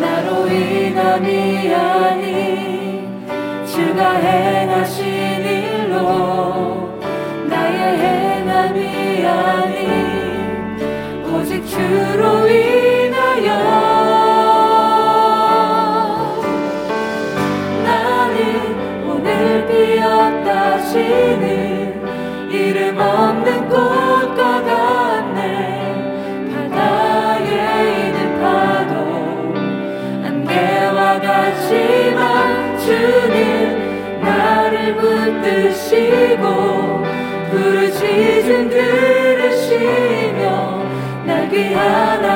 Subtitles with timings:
[0.00, 3.26] 나로 인함이 아닌
[3.64, 5.04] 주가 행하신
[5.44, 6.98] 일로
[7.48, 9.84] 나의 행함이 아닌
[11.32, 13.48] 오직 주로 인하여.
[17.84, 23.35] 나는 오늘 피었다 시는 이름 없
[35.46, 36.44] 만드시고
[37.50, 40.40] 부르짖음 들으시며
[41.24, 42.35] 날 귀하나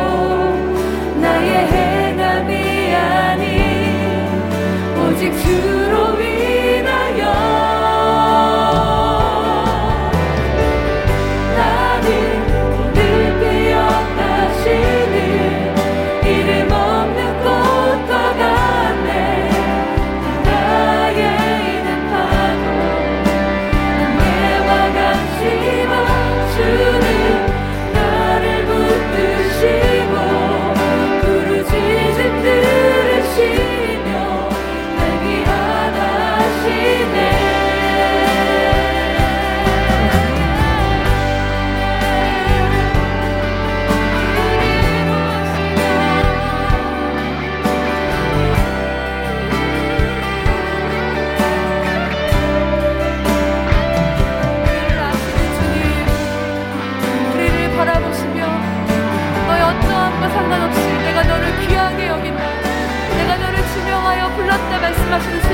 [65.11, 65.50] 말씀을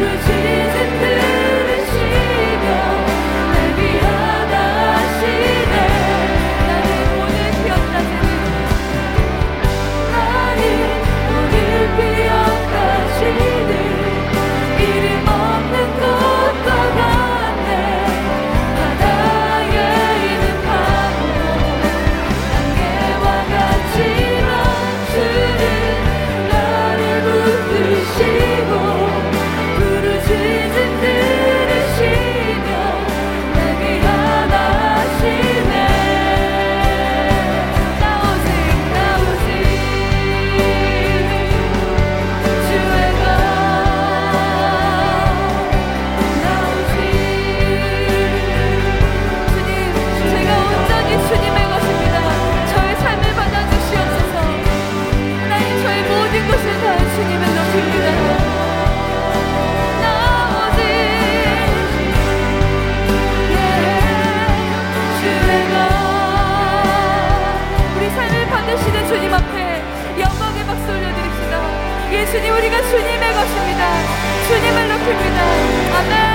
[0.00, 0.39] 越近
[74.50, 75.44] 주님을 높입니다.
[75.96, 76.29] 아멘.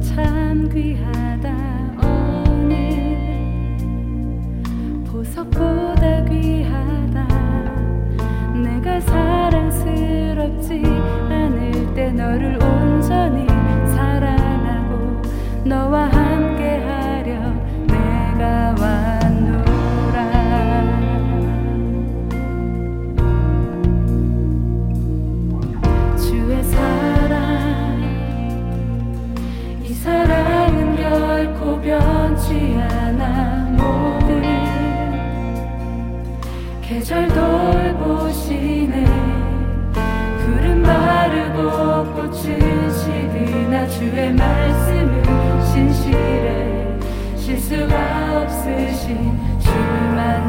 [0.00, 1.54] 참 귀하다.
[2.02, 3.16] 오늘
[5.06, 7.28] 보석보다 귀하다.
[8.62, 12.58] 내가 사랑스럽지 않을 때 너를
[37.00, 39.04] 계절 돌보시네.
[40.38, 46.98] 구름 마르고 꽃은 시드나 주의 말씀은 신실해
[47.36, 50.39] 실수가 없으신 주만